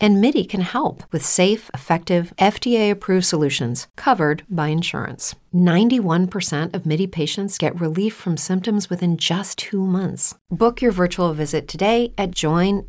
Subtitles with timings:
[0.00, 5.34] And MIDI can help with safe, effective, FDA approved solutions covered by insurance.
[5.54, 10.34] 91% of MIDI patients get relief from symptoms within just two months.
[10.50, 12.88] Book your virtual visit today at joinmidi.com.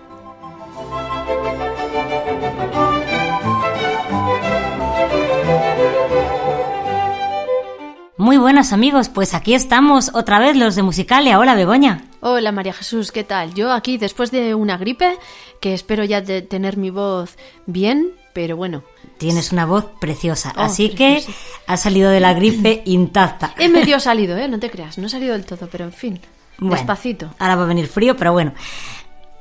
[8.21, 11.39] Muy buenas amigos, pues aquí estamos otra vez los de Musicalia.
[11.39, 12.03] Hola Begoña.
[12.19, 13.55] Hola María Jesús, ¿qué tal?
[13.55, 15.17] Yo aquí después de una gripe,
[15.59, 18.83] que espero ya de tener mi voz bien, pero bueno,
[19.17, 21.25] Tienes una voz preciosa, Oh, así preciosa.
[21.31, 21.33] que
[21.65, 23.55] has salido de la gripe intacta.
[23.57, 24.47] he medio salido, ¿eh?
[24.47, 26.19] No te creas, no he salido del todo, pero en fin,
[26.59, 27.33] Bueno, despacito.
[27.39, 28.53] Ahora va a venir frío, pero bueno.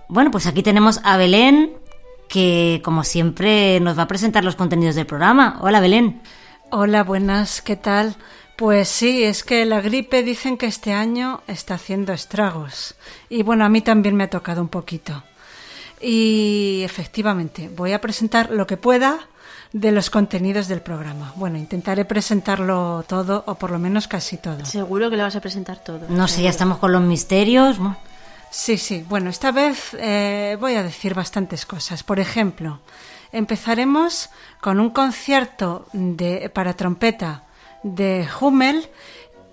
[0.09, 1.75] Bueno, pues aquí tenemos a Belén,
[2.31, 5.59] que como siempre nos va a presentar los contenidos del programa.
[5.61, 6.23] Hola Belén.
[6.71, 8.17] Hola, buenas, ¿qué tal?
[8.61, 12.95] Pues sí, es que la gripe dicen que este año está haciendo estragos.
[13.31, 15.23] Y bueno, a mí también me ha tocado un poquito.
[15.99, 19.21] Y efectivamente, voy a presentar lo que pueda
[19.73, 21.33] de los contenidos del programa.
[21.37, 24.63] Bueno, intentaré presentarlo todo, o por lo menos casi todo.
[24.67, 26.01] Seguro que le vas a presentar todo.
[26.11, 27.79] No sé, ya estamos con los misterios.
[28.51, 29.03] Sí, sí.
[29.09, 32.03] Bueno, esta vez eh, voy a decir bastantes cosas.
[32.03, 32.81] Por ejemplo,
[33.33, 34.29] empezaremos
[34.61, 37.45] con un concierto de, para trompeta
[37.83, 38.89] de Hummel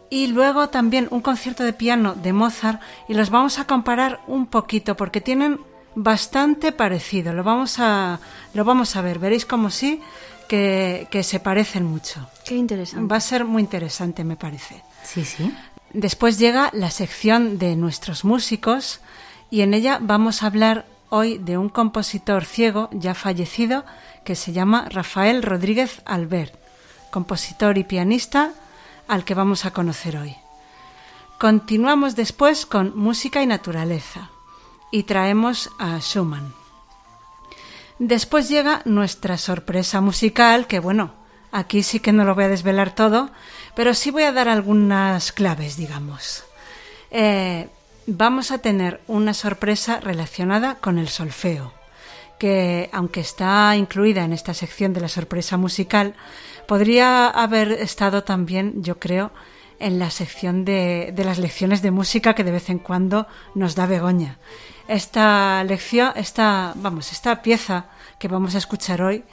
[0.10, 4.48] y luego también un concierto de piano de Mozart y los vamos a comparar un
[4.48, 5.60] poquito porque tienen
[5.96, 7.34] bastante parecido.
[7.34, 8.20] Lo vamos a,
[8.54, 9.20] lo vamos a ver.
[9.20, 10.02] Veréis como sí
[10.48, 12.30] que, que se parecen mucho.
[12.46, 13.08] Qué interesante.
[13.08, 14.84] Va a ser muy interesante, me parece.
[15.04, 15.54] sí, sí.
[15.94, 19.00] Después llega la sección de nuestros músicos
[19.50, 23.86] y en ella vamos a hablar hoy de un compositor ciego ya fallecido
[24.26, 26.54] que se llama Rafael Rodríguez Albert,
[27.12, 28.54] compositor y pianista
[29.08, 30.36] al que vamos a conocer hoy.
[31.40, 34.32] Continuamos después con música y naturaleza
[34.92, 36.54] y traemos a Schumann.
[38.00, 41.14] Después llega nuestra sorpresa musical, que bueno,
[41.52, 43.32] aquí sí que no lo voy a desvelar todo,
[43.76, 46.44] pero sí voy a dar algunas claves, digamos.
[47.12, 47.70] Eh,
[48.06, 51.74] vamos a tener una sorpresa relacionada con el solfeo,
[52.40, 56.16] que aunque está incluida en esta sección de la sorpresa musical,
[56.68, 59.32] podría haber estado también, yo creo,
[59.80, 63.76] en la sección de, de las lecciones de música que de vez en cuando nos
[63.76, 64.38] da Begoña.
[64.88, 67.88] Esta lección, esta, vamos, esta pieza
[68.20, 69.24] que vamos a escuchar hoy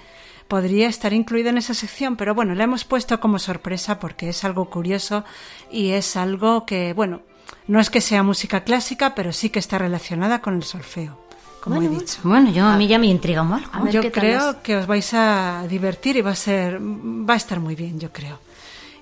[0.48, 4.44] podría estar incluida en esa sección, pero bueno, la hemos puesto como sorpresa porque es
[4.44, 5.24] algo curioso
[5.70, 7.22] y es algo que, bueno,
[7.66, 11.23] no es que sea música clásica, pero sí que está relacionada con el solfeo,
[11.64, 12.18] como he dicho.
[12.22, 13.88] Bueno, yo a mí ya me intriga un algo.
[13.90, 14.56] Yo creo es.
[14.56, 18.12] que os vais a divertir y va a ser va a estar muy bien, yo
[18.12, 18.38] creo.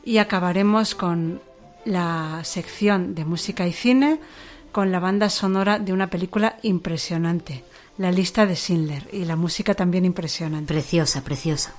[0.04, 1.40] Y acabaremos con
[1.84, 4.20] la sección de música y cine
[4.70, 7.64] con la banda sonora de una película impresionante,
[7.98, 10.72] La lista de Schindler y la música también impresionante.
[10.72, 11.74] Preciosa, preciosa.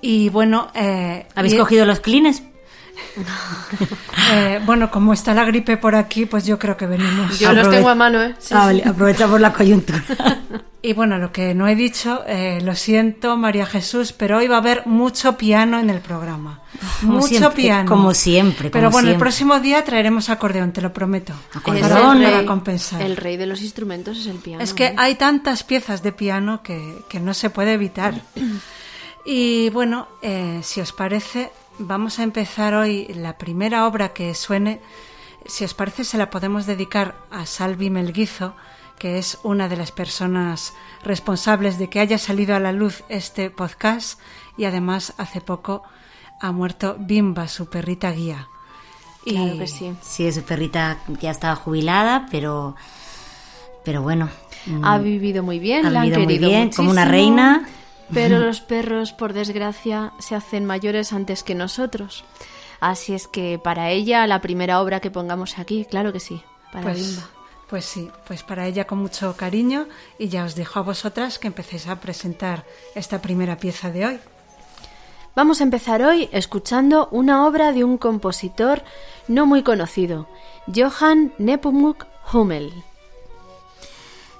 [0.00, 2.42] Y bueno, eh, ¿Habéis y- cogido los clines?
[4.32, 7.38] Eh, bueno, como está la gripe por aquí, pues yo creo que venimos.
[7.38, 8.34] Yo los tengo a mano, ¿eh?
[8.38, 8.82] Sí, Ah, sí.
[8.84, 10.02] aprovechamos la coyuntura.
[10.86, 14.56] Y bueno, lo que no he dicho, eh, lo siento, María Jesús, pero hoy va
[14.56, 16.60] a haber mucho piano en el programa.
[17.00, 17.88] Como mucho siempre, piano.
[17.88, 21.32] como siempre, Pero como bueno, el próximo día traeremos acordeón, te lo prometo.
[21.54, 22.22] Acordeón.
[22.22, 23.00] El rey, compensar.
[23.00, 24.62] el rey de los instrumentos es el piano.
[24.62, 24.94] Es que ¿eh?
[24.98, 28.20] hay tantas piezas de piano que, que no se puede evitar.
[29.26, 34.80] Y bueno, eh, si os parece, vamos a empezar hoy la primera obra que suene.
[35.46, 38.54] Si os parece, se la podemos dedicar a Salvi Melguizo,
[38.98, 43.50] que es una de las personas responsables de que haya salido a la luz este
[43.50, 44.18] podcast
[44.56, 45.82] y además hace poco
[46.40, 48.48] ha muerto Bimba, su perrita guía.
[49.24, 49.94] Y Claro que sí.
[50.02, 52.76] Sí, su perrita ya estaba jubilada, pero,
[53.84, 54.28] pero bueno.
[54.66, 57.66] mm, Ha vivido muy bien, Ha la han vivido muy querido bien, como una reina.
[58.12, 62.24] Pero los perros, por desgracia, se hacen mayores antes que nosotros.
[62.80, 66.82] Así es que para ella, la primera obra que pongamos aquí, claro que sí, para
[66.84, 67.28] Pues, Bimba.
[67.68, 69.86] pues sí, pues para ella con mucho cariño
[70.18, 72.64] y ya os dejo a vosotras que empecéis a presentar
[72.94, 74.20] esta primera pieza de hoy.
[75.34, 78.82] Vamos a empezar hoy escuchando una obra de un compositor
[79.28, 80.28] no muy conocido,
[80.72, 82.84] Johann Nepomuk Hummel.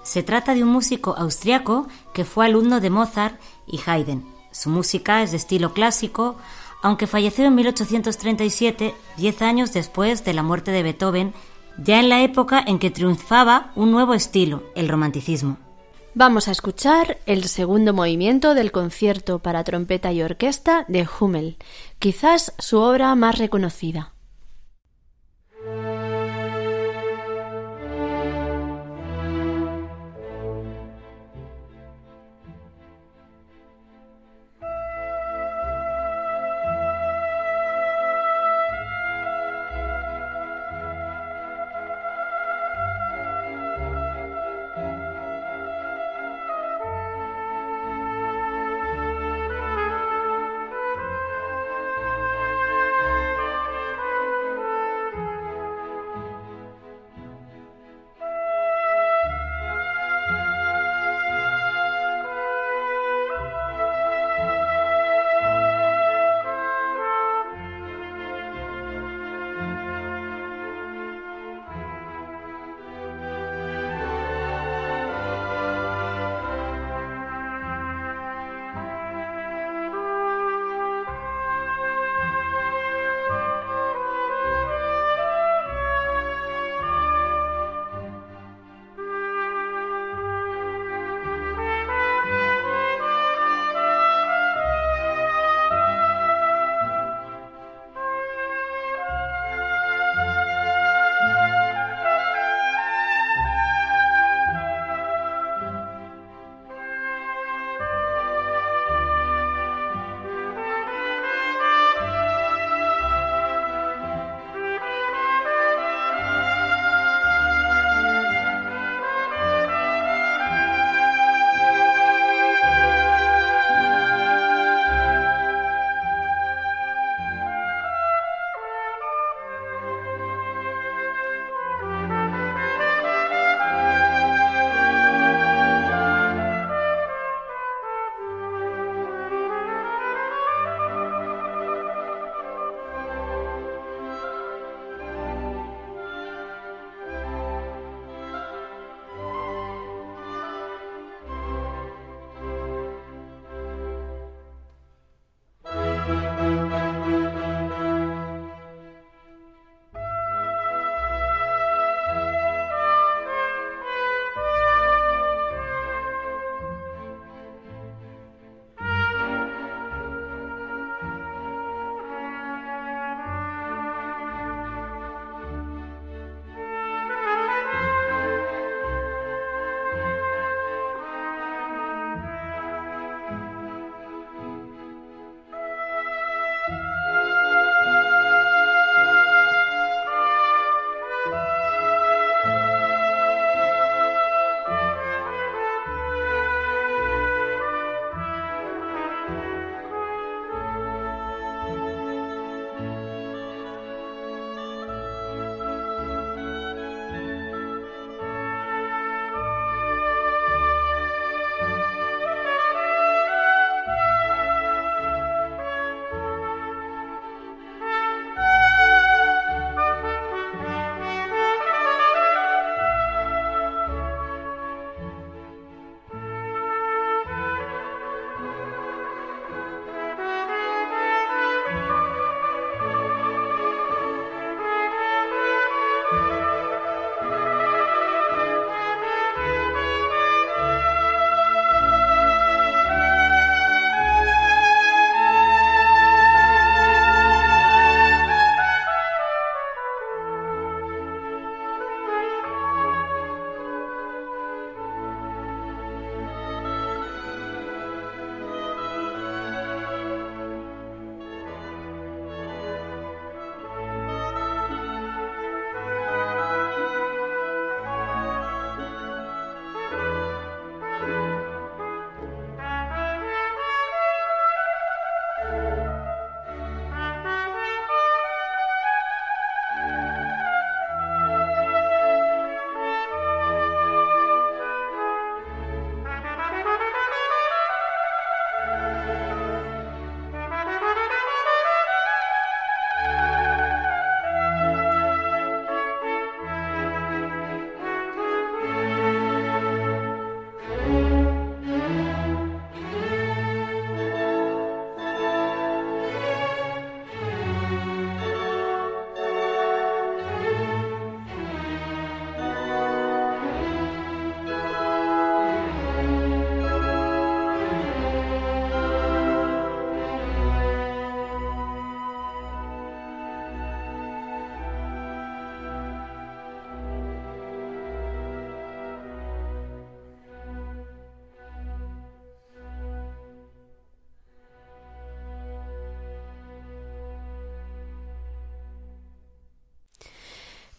[0.05, 4.25] Se trata de un músico austriaco que fue alumno de Mozart y Haydn.
[4.53, 6.37] Su música es de estilo clásico,
[6.83, 11.33] aunque falleció en 1837, diez años después de la muerte de Beethoven,
[11.79, 15.57] ya en la época en que triunfaba un nuevo estilo, el romanticismo.
[16.15, 21.57] Vamos a escuchar el segundo movimiento del concierto para trompeta y orquesta de Hummel,
[21.99, 24.14] quizás su obra más reconocida.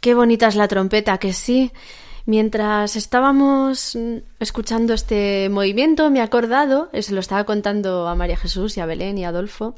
[0.06, 1.72] Qué bonita es la trompeta, que sí.
[2.28, 3.98] Mientras estábamos
[4.40, 8.86] escuchando este movimiento, me he acordado, se lo estaba contando a María Jesús y a
[8.86, 9.74] Belén y a Adolfo,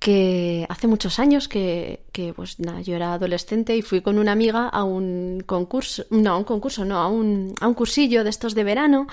[0.00, 2.00] que hace muchos años que,
[2.34, 6.38] pues nada, yo era adolescente y fui con una amiga a un concurso, no, a
[6.38, 9.06] un concurso, no, a un, a un cursillo de estos de verano.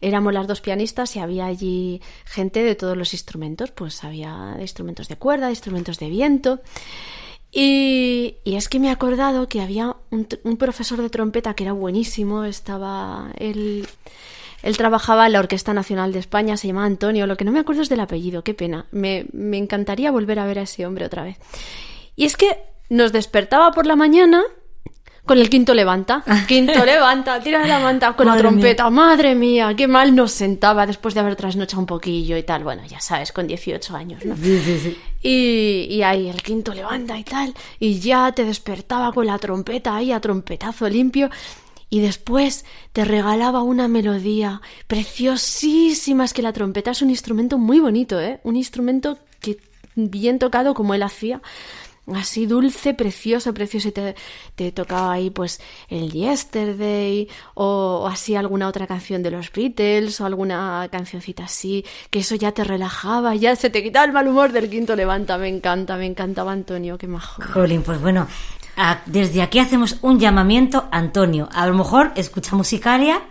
[0.00, 5.06] Éramos las dos pianistas y había allí gente de todos los instrumentos, pues había instrumentos
[5.06, 6.62] de cuerda, instrumentos de viento.
[7.50, 11.72] Y, es que me he acordado que había un, un profesor de trompeta que era
[11.72, 13.86] buenísimo, estaba él...
[14.60, 17.60] Él trabajaba en la Orquesta Nacional de España, se llamaba Antonio, lo que no me
[17.60, 18.86] acuerdo es del apellido, qué pena.
[18.90, 21.38] Me, me encantaría volver a ver a ese hombre otra vez.
[22.16, 24.42] Y es que nos despertaba por la mañana
[25.28, 26.24] con el quinto levanta.
[26.48, 28.90] Quinto levanta, tira la manta con la trompeta.
[28.90, 32.64] Madre mía, qué mal nos sentaba después de haber trasnochado un poquillo y tal.
[32.64, 34.34] Bueno, ya sabes, con 18 años, ¿no?
[34.36, 34.98] Sí, sí, sí.
[35.22, 37.54] Y, y ahí el quinto levanta y tal.
[37.78, 41.30] Y ya te despertaba con la trompeta ahí a trompetazo limpio
[41.90, 46.24] y después te regalaba una melodía preciosísima.
[46.24, 48.40] Es que la trompeta es un instrumento muy bonito, ¿eh?
[48.42, 49.58] Un instrumento que
[49.94, 51.40] bien tocado como él hacía.
[52.14, 53.88] Así dulce, precioso, precioso.
[53.88, 59.52] Y te, tocaba ahí pues el Yesterday o, o así alguna otra canción de los
[59.52, 61.84] Beatles o alguna cancioncita así.
[62.10, 65.38] Que eso ya te relajaba, ya se te quitaba el mal humor del quinto levanta.
[65.38, 67.42] Me encanta, me encantaba Antonio, qué majo.
[67.52, 68.26] Jolín, pues bueno,
[69.06, 71.48] desde aquí hacemos un llamamiento Antonio.
[71.52, 73.22] A lo mejor escucha musicalia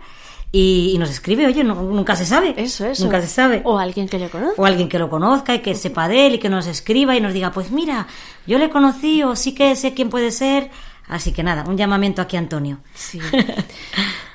[0.52, 2.54] y, y nos escribe, oye, no- nunca se sabe.
[2.56, 3.04] Eso, eso.
[3.04, 3.60] Nunca se sabe.
[3.64, 4.60] O alguien que le conozca.
[4.60, 7.20] O alguien que lo conozca y que sepa de él y que nos escriba y
[7.20, 8.06] nos diga, pues mira,
[8.46, 10.70] yo le conocí o sí que sé quién puede ser.
[11.06, 12.78] Así que nada, un llamamiento aquí a Antonio.
[12.94, 13.18] Sí.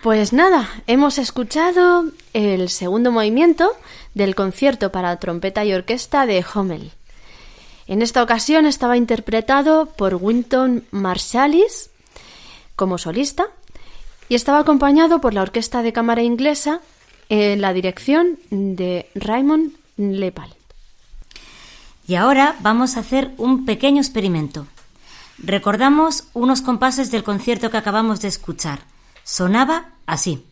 [0.02, 3.72] Pues nada, hemos escuchado el segundo movimiento
[4.16, 6.92] del concierto para trompeta y orquesta de Hummel.
[7.88, 11.90] En esta ocasión estaba interpretado por Winton Marsalis
[12.76, 13.48] como solista
[14.30, 16.82] y estaba acompañado por la Orquesta de Cámara Inglesa
[17.30, 20.54] en la dirección de Raymond Lepal.
[22.08, 24.68] Y ahora vamos a hacer un pequeño experimento.
[25.38, 28.80] Recordamos unos compases del concierto que acabamos de escuchar.
[29.24, 30.46] Sonaba así.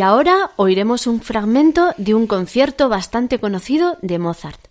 [0.00, 4.69] Y ahora oiremos un fragmento de un concierto bastante conocido de Mozart.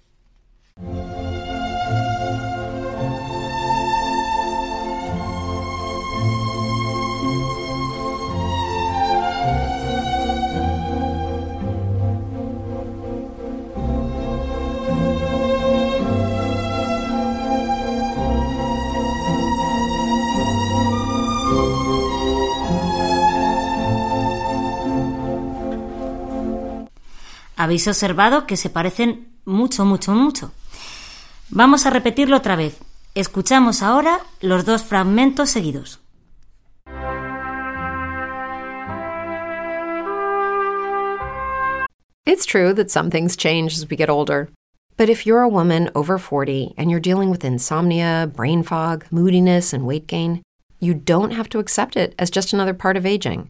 [27.60, 30.54] Habéis observado que se parecen mucho, mucho, mucho.
[31.50, 32.78] Vamos a repetirlo otra vez.
[33.16, 36.00] Escuchamos ahora los dos fragmentos seguidos.
[42.26, 44.48] It's true that some things change as we get older.
[44.96, 49.74] But if you're a woman over 40 and you're dealing with insomnia, brain fog, moodiness,
[49.74, 50.44] and weight gain,
[50.80, 53.50] you don't have to accept it as just another part of aging.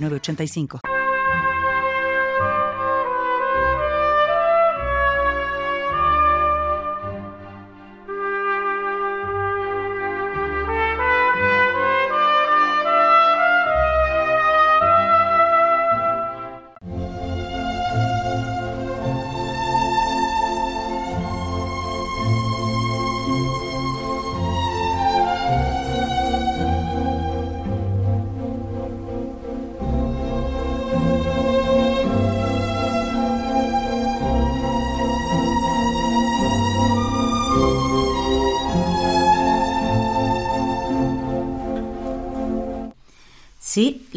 [0.01, 1.00] 906985.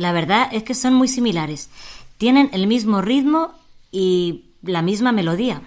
[0.05, 1.71] La verdad es que son muy similares.
[2.19, 3.53] Tienen el mismo ritmo
[3.91, 5.63] y la misma melodía.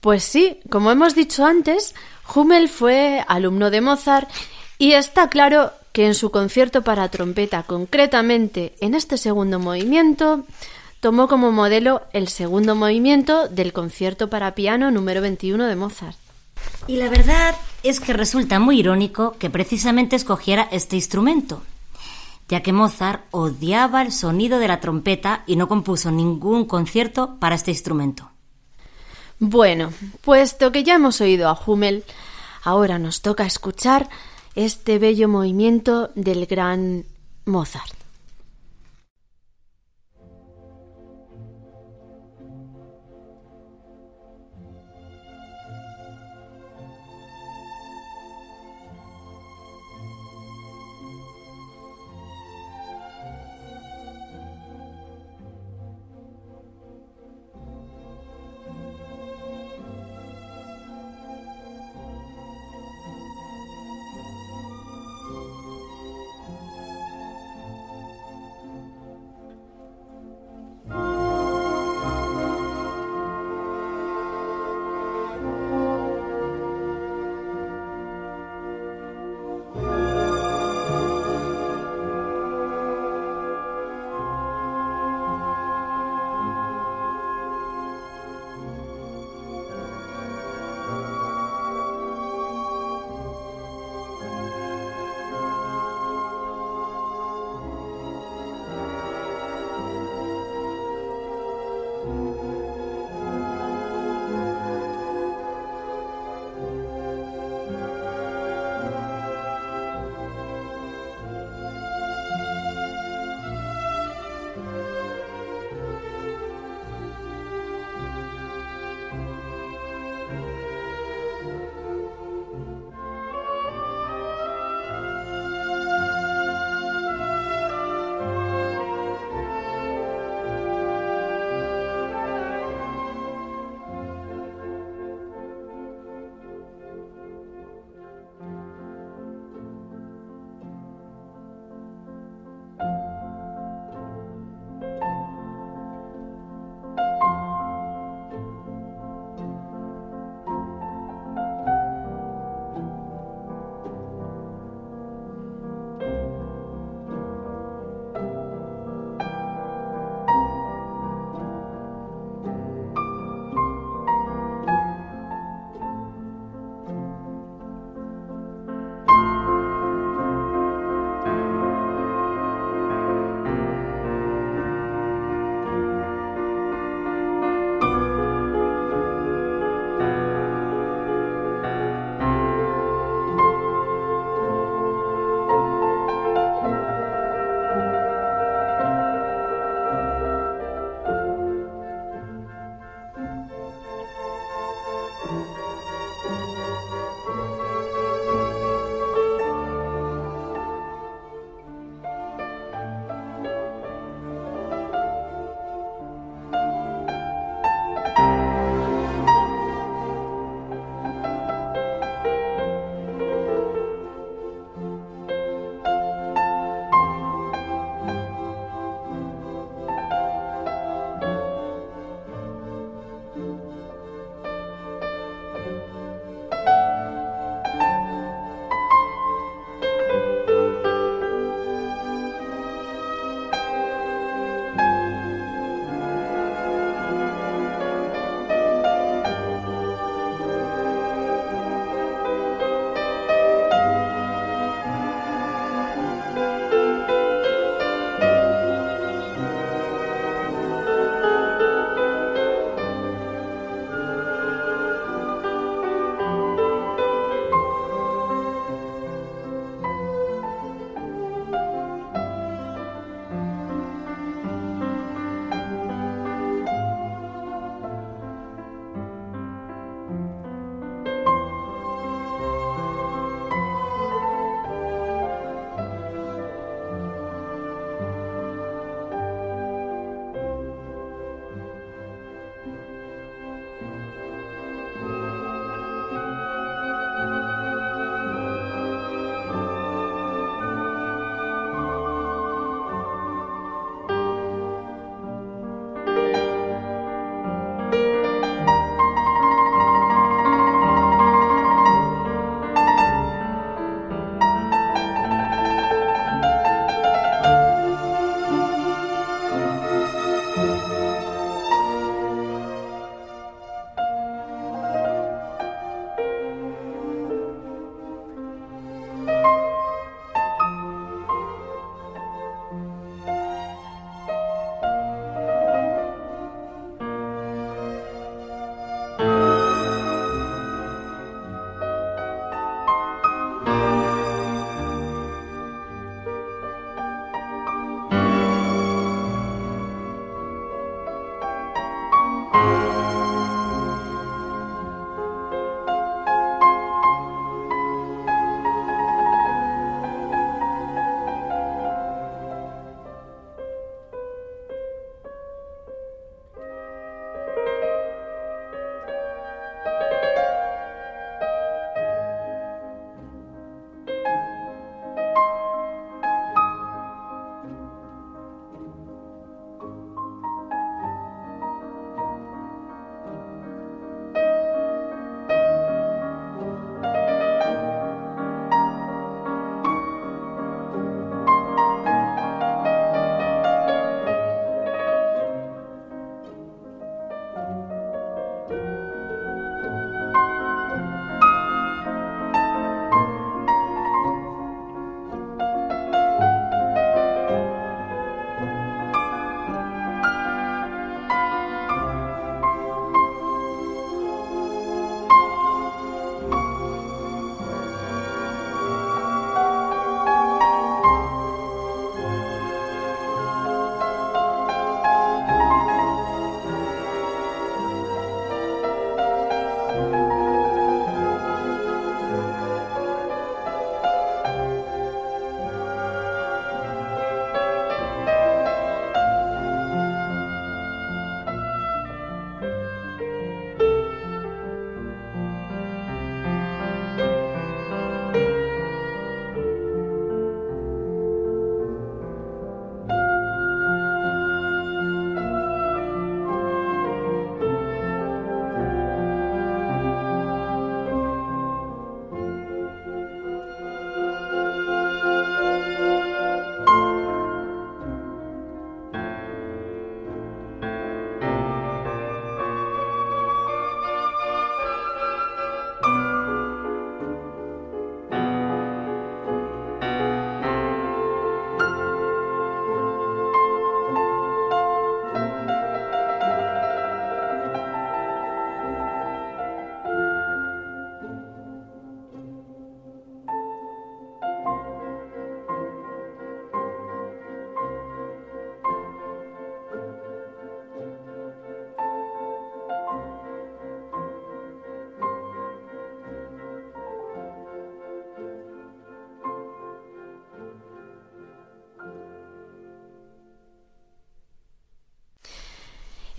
[0.00, 1.94] Pues sí, como hemos dicho antes,
[2.34, 4.30] Hummel fue alumno de Mozart
[4.78, 10.46] y está claro que en su concierto para trompeta, concretamente en este segundo movimiento,
[11.00, 16.16] tomó como modelo el segundo movimiento del concierto para piano número 21 de Mozart.
[16.86, 21.62] Y la verdad es que resulta muy irónico que precisamente escogiera este instrumento,
[22.54, 27.56] ya que Mozart odiaba el sonido de la trompeta y no compuso ningún concierto para
[27.56, 28.30] este instrumento.
[29.40, 32.04] Bueno, puesto que ya hemos oído a Hummel,
[32.62, 34.08] ahora nos toca escuchar
[34.54, 37.06] este bello movimiento del gran
[37.44, 38.03] Mozart.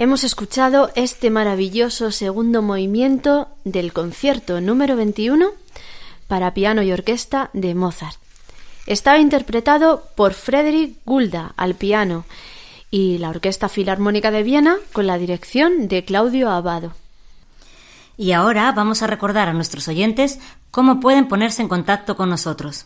[0.06, 5.50] Hemos escuchado este maravilloso segundo movimiento del concierto número 21
[6.28, 8.16] para piano y orquesta de Mozart.
[8.86, 12.24] Estaba interpretado por Frederick Gulda al piano
[12.92, 16.94] y la Orquesta Filarmónica de Viena con la dirección de Claudio Abado.
[18.16, 20.38] Y ahora vamos a recordar a nuestros oyentes
[20.70, 22.86] cómo pueden ponerse en contacto con nosotros.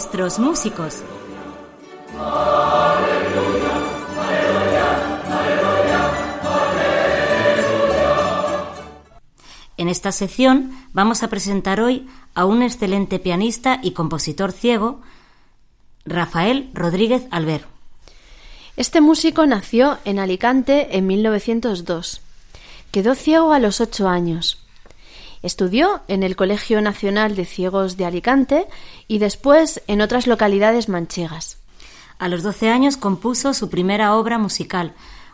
[0.00, 1.02] Nuestros músicos.
[9.76, 15.02] En esta sección vamos a presentar hoy a un excelente pianista y compositor ciego,
[16.06, 17.66] Rafael Rodríguez Alber.
[18.78, 22.22] Este músico nació en Alicante en 1902.
[22.90, 24.59] Quedó ciego a los ocho años.
[25.42, 28.66] Estudió en el Colegio Nacional de Ciegos de Alicante
[29.08, 31.58] y después en otras localidades manchegas.
[32.18, 34.92] A los doce años compuso su primera obra musical,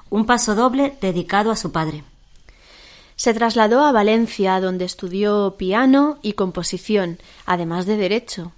[0.09, 2.05] un paso doble dedicado a su padre.
[3.16, 8.53] Se trasladó a Valencia, donde estudió piano y composición, además de derecho.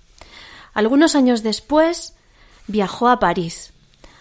[0.75, 2.15] Algunos años después
[2.67, 3.73] viajó a París.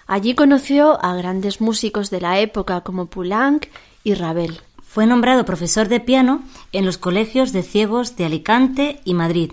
[0.05, 3.65] Allí conoció a grandes músicos de la época como Poulenc
[4.03, 4.61] y Ravel.
[4.97, 9.51] Fue nombrado profesor de piano en los colegios de ciegos de Alicante y Madrid.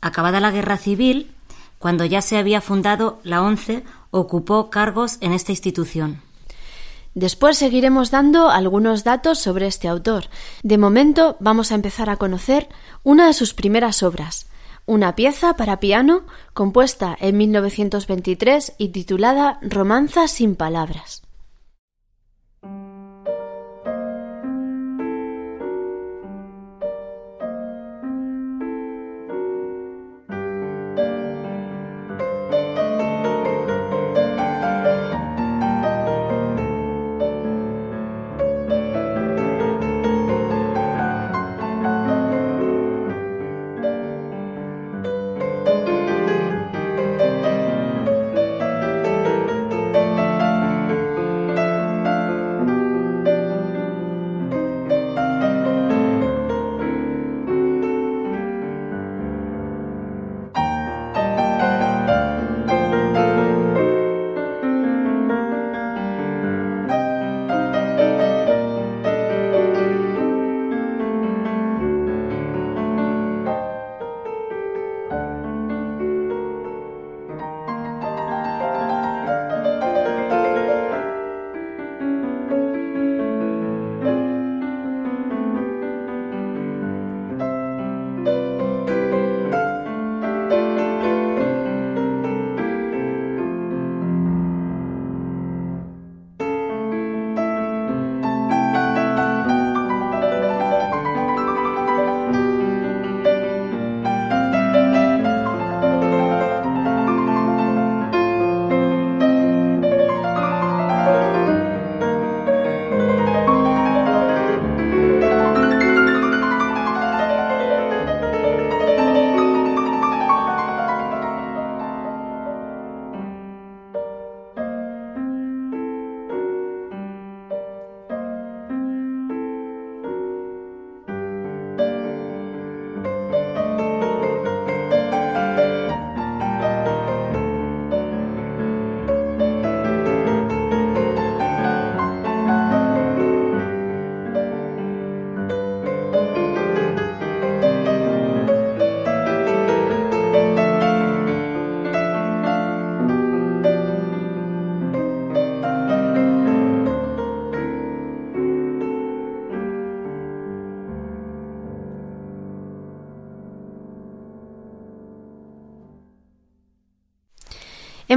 [0.00, 1.30] Acabada la guerra civil,
[1.78, 6.20] cuando ya se había fundado la ONCE, ocupó cargos en esta institución.
[7.14, 10.24] Después seguiremos dando algunos datos sobre este autor.
[10.64, 12.68] De momento vamos a empezar a conocer
[13.04, 14.48] una de sus primeras obras,
[14.84, 16.22] una pieza para piano
[16.54, 21.22] compuesta en 1923 y titulada Romanza sin palabras.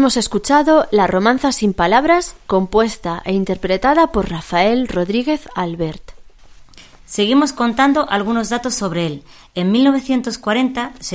[0.06, 6.12] Hemos escuchado La romanza sin palabras, compuesta e interpretada por Rafael Rodríguez Albert.
[7.08, 9.24] Seguimos contando algunos datos sobre él.
[9.56, 11.15] En 1940 se...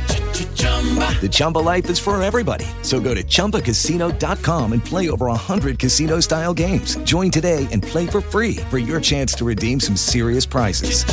[0.61, 2.65] The Chumba life is for everybody.
[2.81, 6.95] So go to ChumbaCasino.com and play over 100 casino-style games.
[7.03, 11.05] Join today and play for free for your chance to redeem some serious prizes.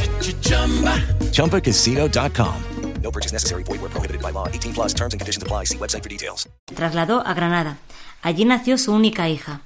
[1.33, 2.63] ChumbaCasino.com.
[3.03, 3.63] No purchase necessary.
[3.63, 4.49] Void were prohibited by law.
[4.49, 5.65] 18 plus terms and conditions apply.
[5.65, 6.49] See website for details.
[6.75, 7.79] trasladó a Granada.
[8.23, 9.63] Allí nació su única hija.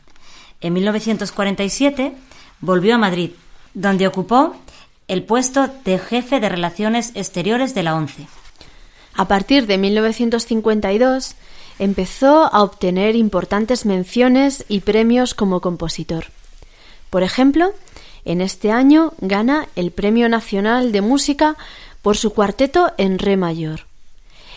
[0.60, 2.14] En 1947
[2.60, 3.30] volvió a Madrid,
[3.74, 4.54] donde ocupó
[5.08, 8.28] el puesto de jefe de Relaciones Exteriores de la ONCE.
[9.14, 11.34] A partir de 1952
[11.78, 16.26] empezó a obtener importantes menciones y premios como compositor.
[17.10, 17.72] Por ejemplo,
[18.24, 21.56] en este año gana el Premio Nacional de Música
[22.00, 23.86] por su cuarteto en Re mayor.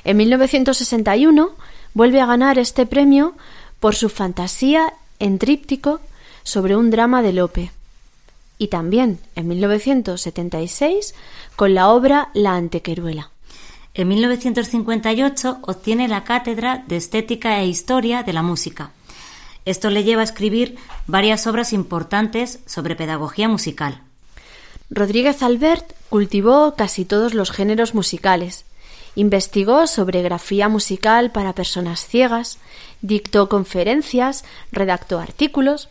[0.03, 1.49] En 1961
[1.93, 3.33] vuelve a ganar este premio
[3.79, 5.99] por su fantasía en tríptico
[6.43, 7.71] sobre un drama de Lope.
[8.57, 11.13] Y también en 1976
[11.55, 13.31] con la obra La Antequeruela.
[13.97, 18.91] En 1958 obtiene la cátedra de Estética e Historia de la Música.
[19.63, 20.75] Esto le lleva a escribir
[21.07, 24.01] varias obras importantes sobre pedagogía musical.
[24.89, 28.65] Rodríguez Albert cultivó casi todos los géneros musicales,
[29.15, 32.59] investigó sobre grafía musical para personas ciegas,
[33.01, 35.87] dictó conferencias, redactó artículos,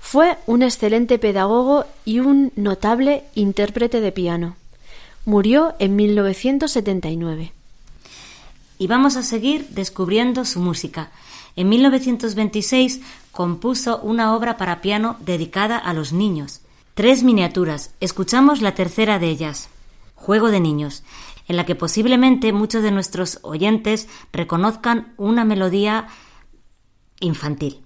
[0.00, 4.56] fue un excelente pedagogo y un notable intérprete de piano.
[5.24, 7.52] Murió en 1979.
[8.78, 11.12] Y vamos a seguir descubriendo su música.
[11.56, 13.00] En 1926
[13.32, 16.60] compuso una obra para piano dedicada a los niños.
[16.94, 17.94] Tres miniaturas.
[18.00, 19.70] Escuchamos la tercera de ellas,
[20.14, 21.04] Juego de Niños,
[21.48, 26.08] en la que posiblemente muchos de nuestros oyentes reconozcan una melodía
[27.20, 27.83] infantil.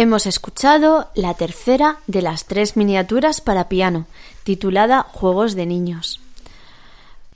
[0.00, 4.06] Hemos escuchado la tercera de las tres miniaturas para piano,
[4.44, 6.20] titulada Juegos de Niños.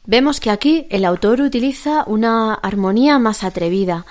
[0.06, 4.06] Vemos que aquí el autor utiliza una armonía más atrevida,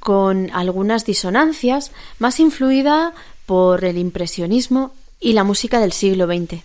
[0.00, 3.12] con algunas disonancias, más influida
[3.46, 6.64] por el impresionismo y la música del siglo XX.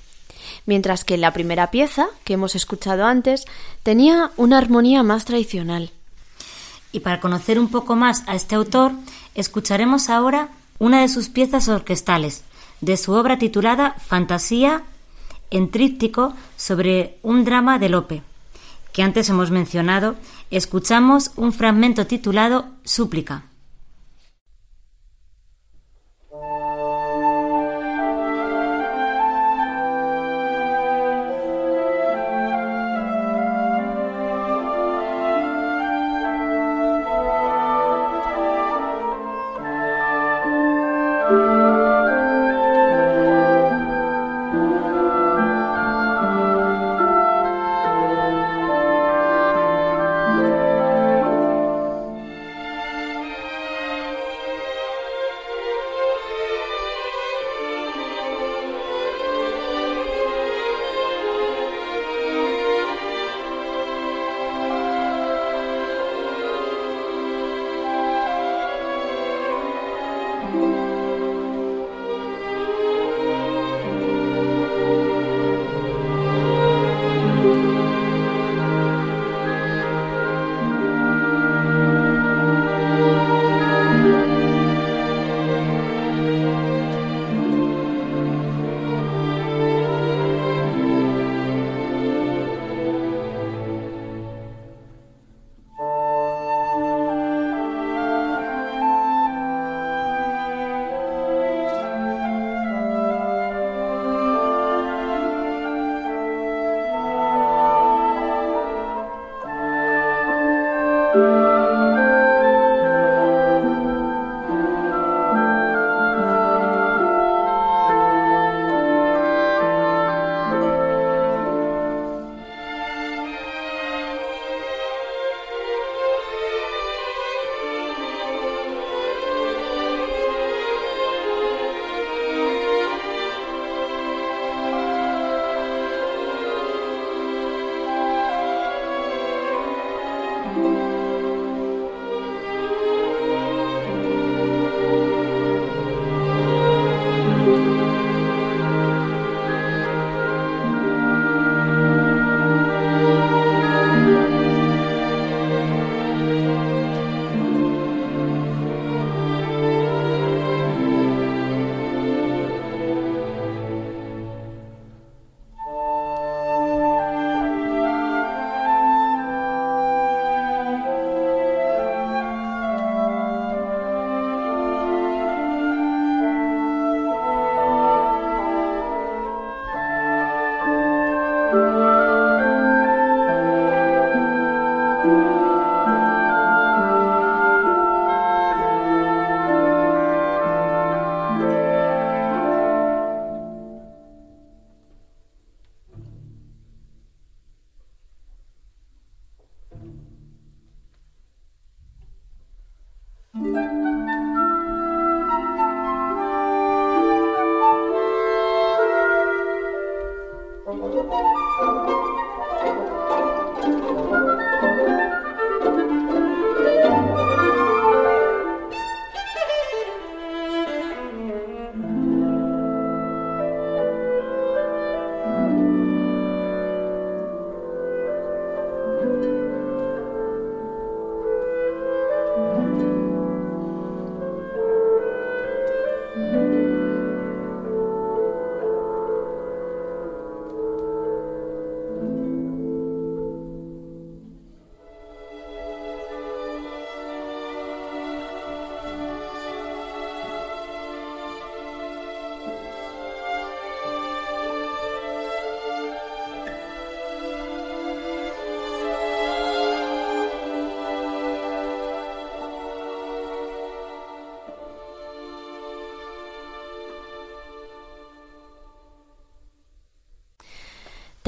[0.66, 3.46] Mientras que la primera pieza, que hemos escuchado antes,
[3.84, 5.92] tenía una armonía más tradicional.
[6.92, 8.94] Y para conocer un poco más a este autor,
[9.36, 10.50] escucharemos ahora
[10.80, 12.44] una de sus piezas orquestales,
[12.82, 14.84] de su obra titulada Fantasía
[15.52, 18.24] en tríptico sobre un drama de Lope,
[18.94, 20.16] que antes hemos mencionado,
[20.50, 23.44] escuchamos un fragmento titulado Súplica.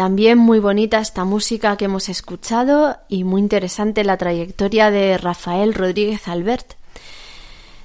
[0.01, 5.75] También muy bonita esta música que hemos escuchado y muy interesante la trayectoria de Rafael
[5.75, 6.73] Rodríguez Albert.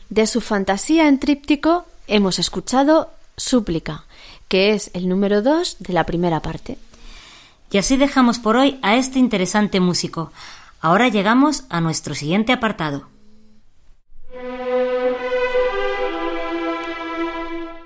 [0.09, 4.07] De su fantasía en tríptico hemos escuchado Súplica,
[4.49, 6.79] que es el número 2 de la primera parte.
[7.71, 10.33] Y así dejamos por hoy a este interesante músico.
[10.81, 13.09] Ahora llegamos a nuestro siguiente apartado.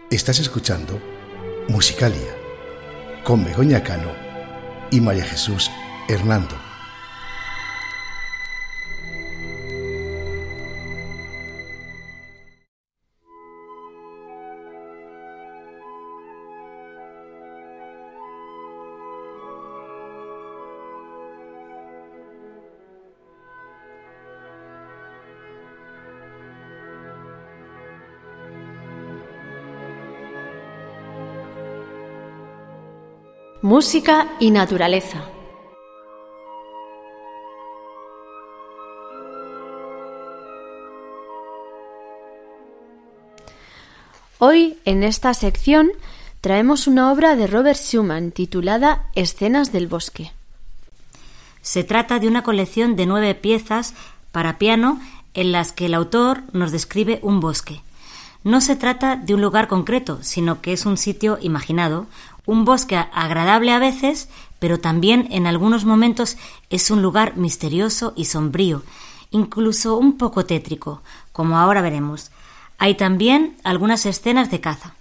[0.08, 1.00] Estás escuchando
[1.66, 2.39] Musicalia
[3.30, 4.10] con Begoña Cano
[4.90, 5.70] y María Jesús
[6.08, 6.69] Hernando.
[33.70, 35.22] Música y naturaleza.
[44.40, 45.92] Hoy, en esta sección,
[46.40, 50.32] traemos una obra de Robert Schumann titulada Escenas del bosque.
[51.62, 53.94] Se trata de una colección de nueve piezas
[54.32, 55.00] para piano
[55.32, 57.82] en las que el autor nos describe un bosque.
[58.42, 62.06] No se trata de un lugar concreto, sino que es un sitio imaginado,
[62.50, 64.28] un bosque agradable a veces,
[64.58, 66.36] pero también en algunos momentos
[66.68, 68.82] es un lugar misterioso y sombrío,
[69.30, 71.00] incluso un poco tétrico,
[71.32, 72.32] como ahora veremos.
[72.76, 74.94] Hay también algunas escenas de caza.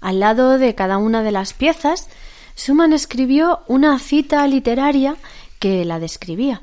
[0.00, 2.08] Al lado de cada una de las piezas,
[2.56, 5.14] Schumann escribió una cita literaria
[5.60, 6.62] que la describía,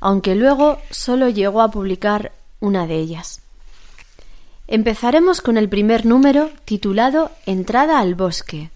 [0.00, 3.40] aunque luego solo llegó a publicar una de ellas.
[4.66, 8.70] Empezaremos con el primer número titulado Entrada al bosque,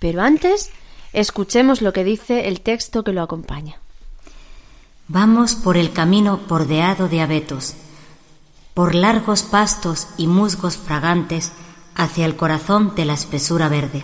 [0.00, 0.70] pero antes
[1.12, 3.76] escuchemos lo que dice el texto que lo acompaña.
[5.06, 7.74] Vamos por el camino bordeado de abetos,
[8.74, 11.52] por largos pastos y musgos fragantes
[11.94, 14.02] hacia el corazón de la espesura verde.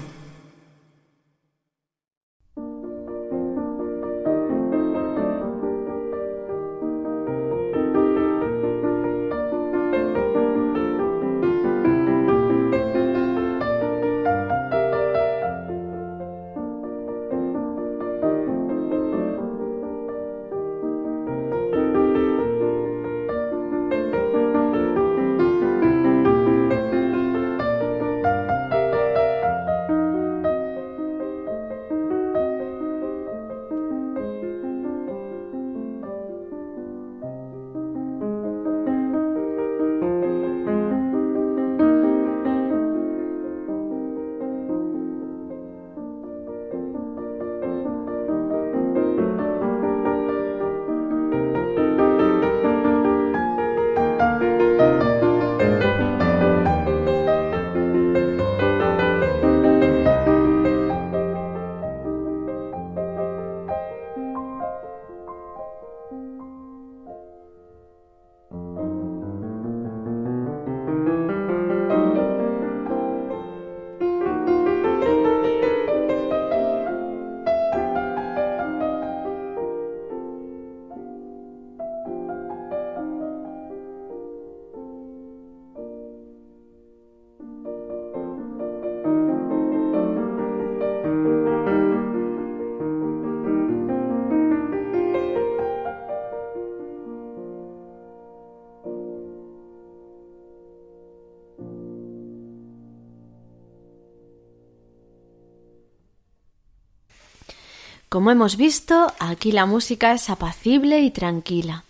[108.16, 111.84] Como hemos visto, aquí la música es apacible y tranquila.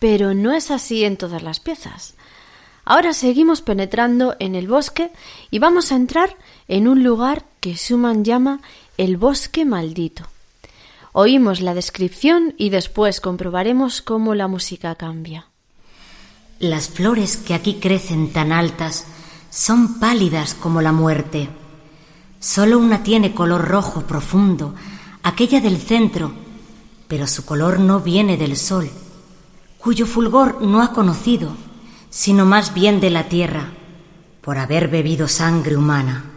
[0.00, 2.14] Pero no es así en todas las piezas.
[2.84, 5.12] Ahora seguimos penetrando en el bosque
[5.52, 6.36] y vamos a entrar
[6.66, 8.62] en un lugar que Schumann llama
[8.98, 10.24] el bosque maldito.
[11.12, 15.46] Oímos la descripción y después comprobaremos cómo la música cambia.
[16.58, 19.06] Las flores que aquí crecen tan altas
[19.50, 21.48] son pálidas como la muerte.
[22.40, 24.74] Solo una tiene color rojo profundo,
[25.24, 26.32] aquella del centro,
[27.08, 28.90] pero su color no viene del sol,
[29.78, 31.56] cuyo fulgor no ha conocido,
[32.10, 33.72] sino más bien de la tierra,
[34.42, 36.33] por haber bebido sangre humana.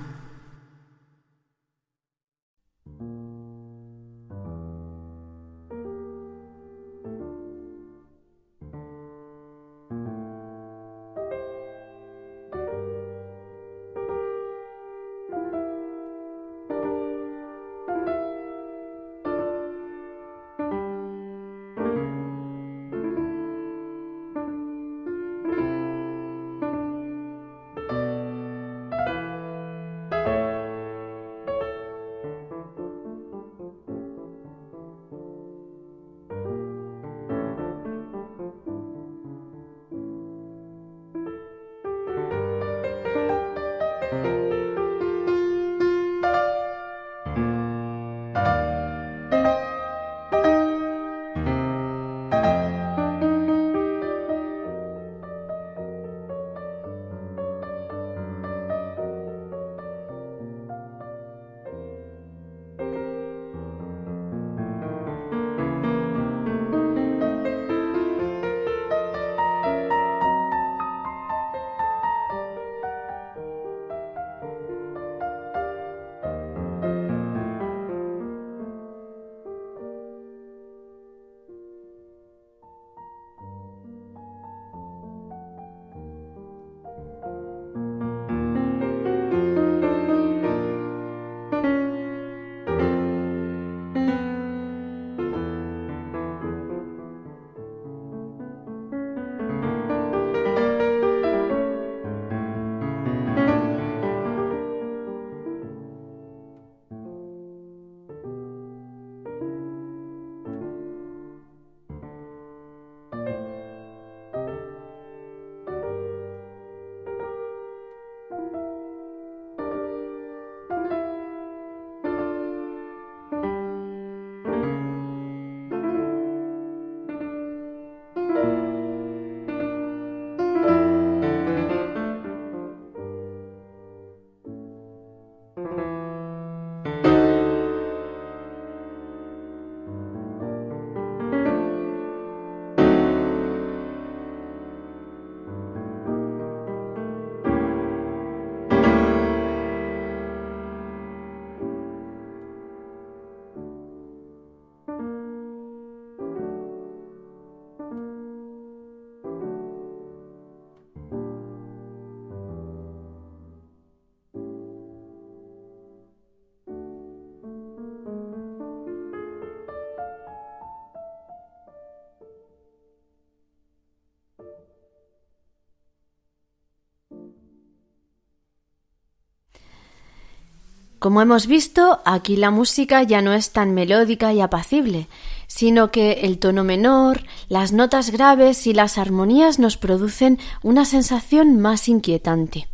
[181.08, 185.08] Como hemos visto, aquí la música ya no es tan melódica y apacible,
[185.48, 191.62] sino que el tono menor, las notas graves y las armonías nos producen una sensación
[191.62, 192.68] más inquietante.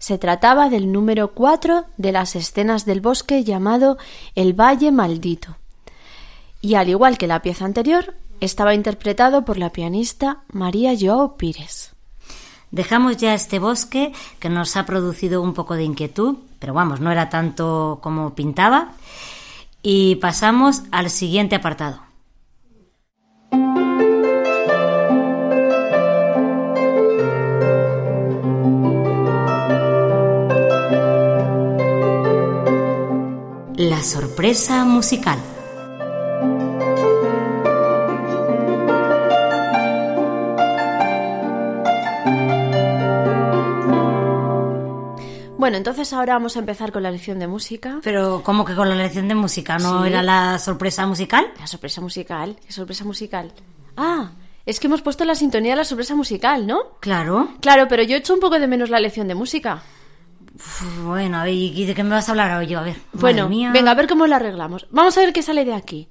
[0.00, 3.98] Se trataba del número cuatro de las escenas del bosque llamado
[4.34, 5.56] El Valle Maldito.
[6.60, 11.93] Y al igual que la pieza anterior, estaba interpretado por la pianista María Joao Pires.
[12.74, 17.12] Dejamos ya este bosque que nos ha producido un poco de inquietud, pero vamos, no
[17.12, 18.94] era tanto como pintaba,
[19.80, 22.00] y pasamos al siguiente apartado.
[33.76, 35.38] La sorpresa musical.
[45.74, 47.98] Bueno, entonces ahora vamos a empezar con la lección de música.
[48.04, 49.76] Pero, ¿cómo que con la lección de música?
[49.78, 50.08] ¿No Sí.
[50.08, 51.46] era la sorpresa musical?
[51.58, 52.54] La sorpresa musical.
[52.64, 53.50] ¿Qué sorpresa musical?
[53.96, 54.30] Ah,
[54.64, 56.78] es que hemos puesto la sintonía de la sorpresa musical, ¿no?
[57.00, 57.48] Claro.
[57.60, 59.82] Claro, pero yo echo un poco de menos la lección de música.
[60.54, 62.78] Uf, Bueno, ¿y de qué me vas a hablar hoy yo?
[62.78, 62.98] A ver.
[63.12, 63.72] Bueno, mía.
[63.72, 64.86] venga, a ver cómo la arreglamos.
[64.92, 66.06] Vamos a ver qué sale de aquí.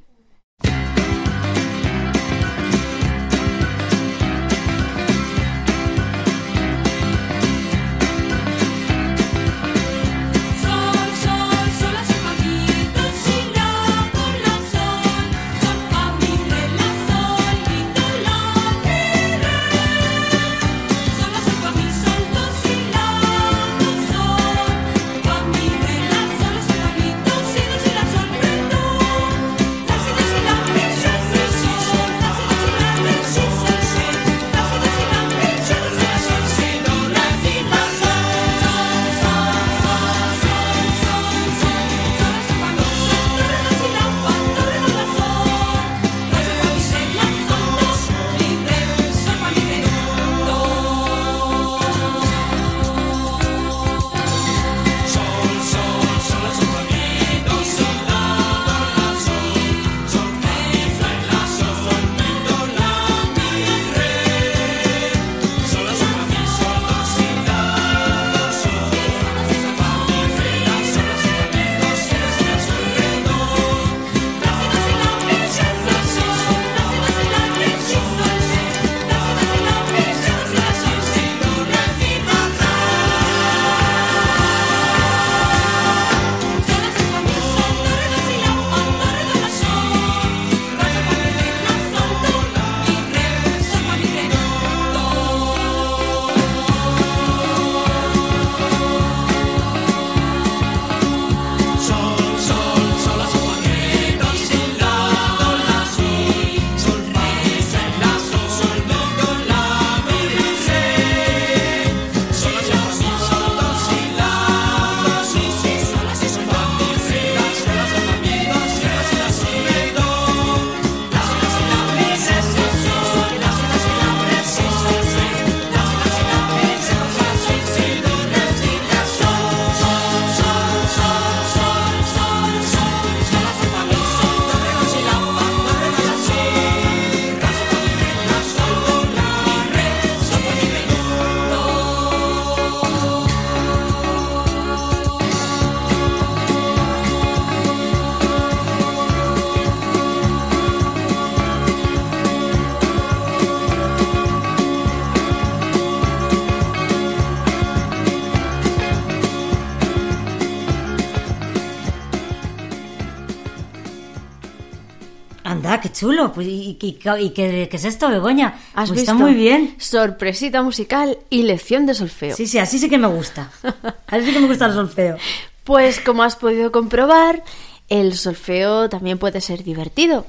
[166.04, 166.32] Chulo.
[166.34, 166.94] Pues, ¿Y, y- y
[167.32, 168.60] qué, qué es esto, Begoña?
[168.74, 169.12] ¿Has Pues visto?
[169.12, 169.76] Está muy bien.
[169.80, 172.36] Sorpresita musical y lección de solfeo.
[172.36, 173.52] Sí, sí, así sí que me gusta.
[174.08, 175.18] Así sí que me gusta el solfeo.
[175.64, 177.44] Pues como has podido comprobar,
[177.90, 180.26] el solfeo también puede ser divertido.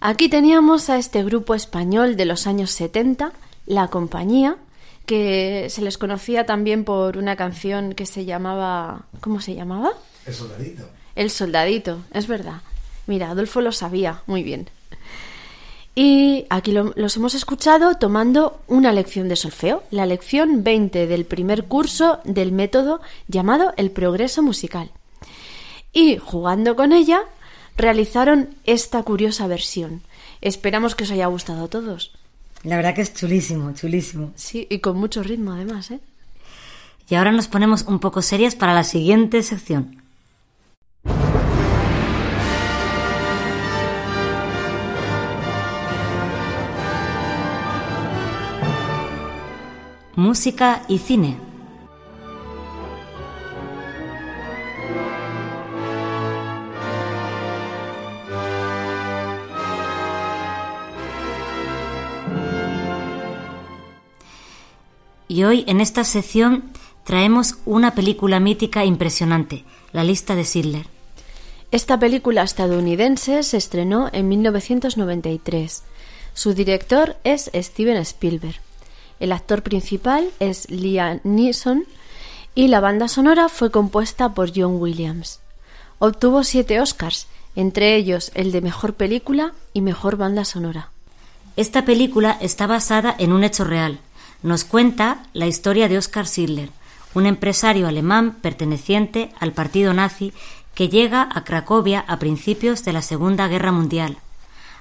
[0.00, 3.32] Aquí teníamos a este grupo español de los años 70,
[3.66, 4.56] La Compañía,
[5.06, 9.02] que se les conocía también por una canción que se llamaba...
[9.20, 9.92] ¿Cómo se llamaba?
[10.26, 10.88] El soldadito.
[11.14, 12.60] El soldadito, es verdad.
[13.06, 14.68] Mira, Adolfo lo sabía muy bien.
[15.94, 21.24] Y aquí lo- los hemos escuchado tomando una lección de solfeo, la lección 20 del
[21.24, 24.90] primer curso del método llamado el progreso musical.
[25.92, 27.20] Y jugando con ella,
[27.76, 30.02] realizaron esta curiosa versión.
[30.40, 32.12] Esperamos que os haya gustado a todos.
[32.64, 34.32] La verdad que es chulísimo, chulísimo.
[34.34, 36.00] Sí, y con mucho ritmo además, ¿eh?
[37.08, 40.02] Y ahora nos ponemos un poco serias para la siguiente sección.
[50.16, 51.36] Música y cine.
[65.26, 66.70] Y hoy en esta sección
[67.02, 70.86] traemos una película mítica impresionante, La lista de Schindler.
[71.72, 75.82] Esta película estadounidense se estrenó en 1993.
[76.32, 78.60] Su director es Steven Spielberg.
[79.20, 81.84] El actor principal es Liam Neeson
[82.54, 85.40] y la banda sonora fue compuesta por John Williams.
[85.98, 90.90] Obtuvo siete Oscars, entre ellos el de Mejor Película y Mejor Banda Sonora.
[91.56, 94.00] Esta película está basada en un hecho real.
[94.42, 96.70] Nos cuenta la historia de Oskar Schindler,
[97.14, 100.32] un empresario alemán perteneciente al partido nazi
[100.74, 104.18] que llega a Cracovia a principios de la Segunda Guerra Mundial.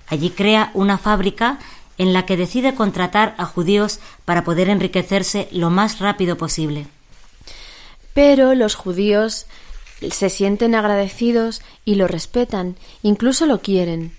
[0.08, 1.60] Allí crea una fábrica
[1.98, 6.88] en la que decide contratar a judíos para poder enriquecerse lo más rápido posible.
[8.14, 9.46] Pero los judíos
[10.12, 14.12] se sienten agradecidos y lo respetan, incluso lo quieren.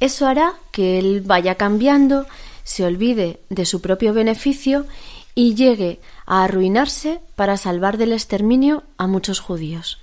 [0.00, 2.26] Eso hará que él vaya cambiando,
[2.64, 4.86] se olvide de su propio beneficio
[5.34, 9.98] y llegue a arruinarse para salvar del exterminio a muchos judíos.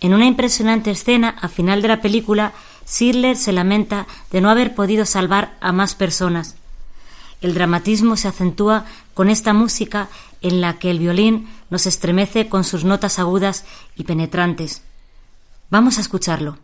[0.00, 2.52] En una impresionante escena, al final de la película,
[2.86, 6.56] Schindler se lamenta de no haber podido salvar a más personas.
[7.40, 10.08] El dramatismo se acentúa con esta música
[10.42, 13.64] en la que el violín nos estremece con sus notas agudas
[13.96, 14.82] y penetrantes.
[15.70, 16.58] Vamos a escucharlo.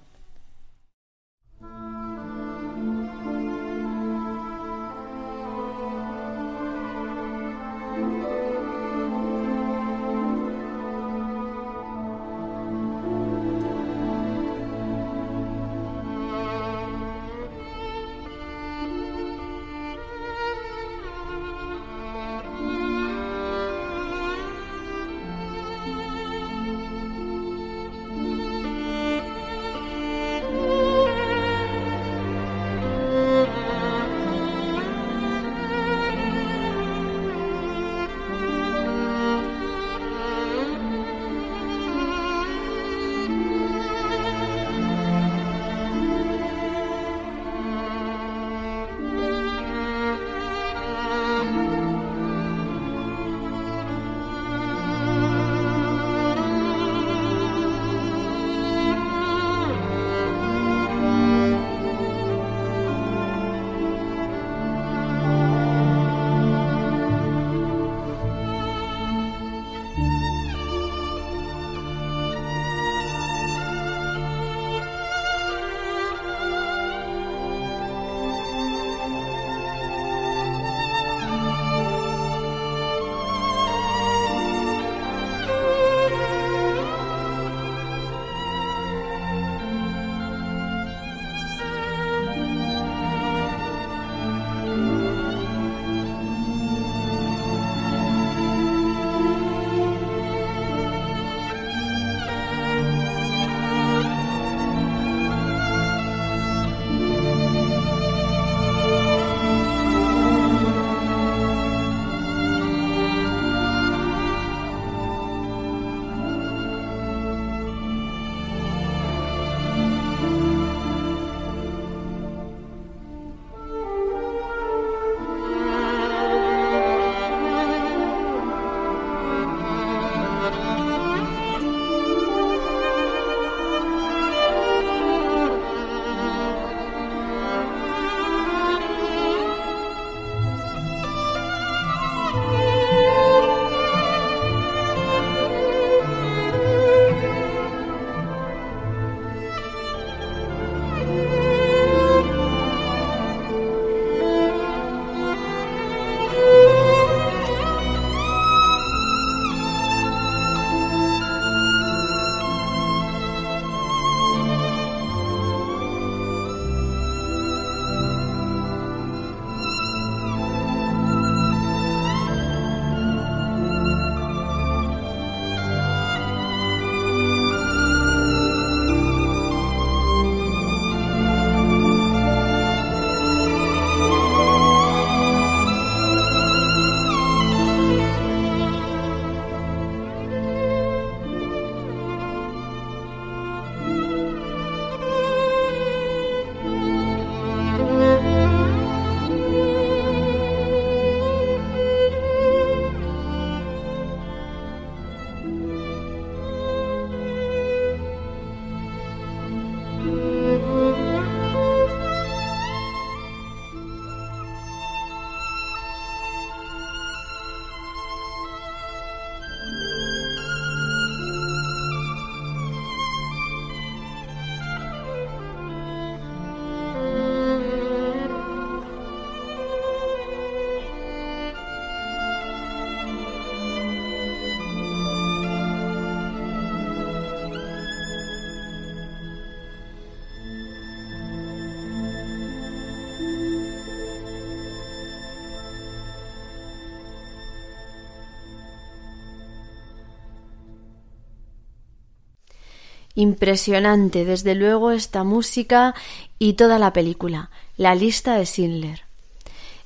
[253.18, 255.92] Impresionante, desde luego, esta música
[256.38, 259.02] y toda la película, La lista de Schindler.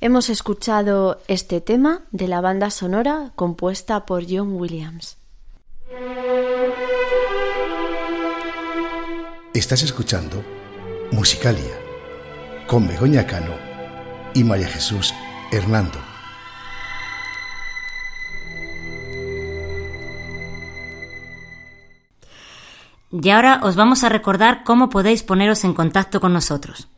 [0.02, 5.16] Hemos escuchado este tema de la banda sonora compuesta por John Williams.
[9.54, 10.44] Estás escuchando
[11.10, 11.80] Musicalia
[12.66, 13.54] con Begoña Cano
[14.34, 15.14] y María Jesús
[15.50, 16.11] Hernando.
[23.22, 26.88] Y ahora os vamos a recordar cómo podéis poneros en contacto con nosotros.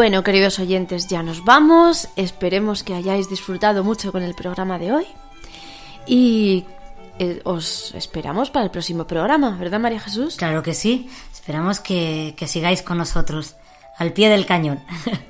[0.00, 2.08] Bueno, queridos oyentes, ya nos vamos.
[2.16, 5.04] Esperemos que hayáis disfrutado mucho con el programa de hoy.
[6.06, 6.64] Y
[7.18, 10.36] eh, os esperamos para el próximo programa, ¿verdad, María Jesús?
[10.36, 11.10] Claro que sí.
[11.34, 13.56] Esperamos que, que sigáis con nosotros,
[13.98, 14.82] al pie del cañón.